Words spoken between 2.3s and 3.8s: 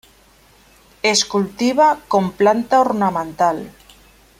planta ornamental.